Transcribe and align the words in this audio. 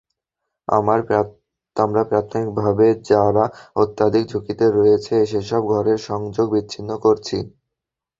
আমরা 1.75 2.01
প্রাথমিকভাবে 2.09 2.87
যারা 3.09 3.45
অত্যধিক 3.75 4.23
ঝুঁকিতে 4.27 4.65
রয়েছে 4.69 5.15
সেসব 5.31 5.61
ঘরের 5.73 5.99
সংযোগ 6.09 6.47
বিচ্ছিন্ন 6.53 6.89
করছি। 6.97 7.37